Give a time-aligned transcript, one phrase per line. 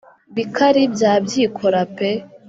[0.35, 2.09] bikari bya byikora pe